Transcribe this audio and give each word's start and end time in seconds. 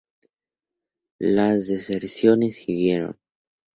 Las 1.19 1.67
deserciones 1.67 2.55
siguieron. 2.63 3.19